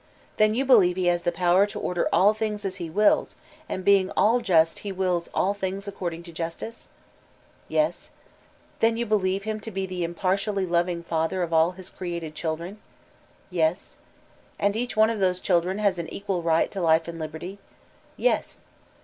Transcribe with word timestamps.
"* 0.21 0.37
"Then 0.37 0.55
you 0.55 0.65
believe 0.65 0.95
he 0.95 1.05
has 1.05 1.21
the 1.21 1.31
power 1.31 1.67
to 1.67 1.79
order 1.79 2.09
all 2.11 2.33
things 2.33 2.65
as 2.65 2.77
he 2.77 2.89
wills, 2.89 3.35
and 3.69 3.85
being 3.85 4.09
all 4.17 4.39
just 4.41 4.79
he 4.79 4.91
wiUs 4.91 5.29
all 5.31 5.53
things 5.53 5.87
according 5.87 6.23
to 6.23 6.31
justice?*' 6.31 6.89
"Yes/* 7.67 8.09
"Then 8.79 8.97
you 8.97 9.05
believe 9.05 9.43
him 9.43 9.59
to 9.59 9.69
be 9.69 9.85
the 9.85 10.03
impartially 10.03 10.65
loving 10.65 11.03
father 11.03 11.43
of 11.43 11.53
all 11.53 11.73
his 11.73 11.91
created 11.91 12.33
children 12.33 12.79
r* 12.81 12.81
"Yes. 13.51 13.95
"And 14.57 14.75
each 14.75 14.97
one 14.97 15.11
of 15.11 15.19
those 15.19 15.39
children 15.39 15.77
has 15.77 15.99
an 15.99 16.11
equal 16.11 16.41
right 16.41 16.71
to 16.71 16.81
life 16.81 17.07
and 17.07 17.19
liberty? 17.19 17.59
"Yes. 18.17 18.63